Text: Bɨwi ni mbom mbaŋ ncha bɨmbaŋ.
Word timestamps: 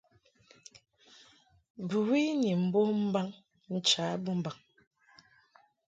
Bɨwi 1.87 2.21
ni 2.41 2.51
mbom 2.63 2.89
mbaŋ 3.09 3.27
ncha 3.73 4.05
bɨmbaŋ. 4.23 4.55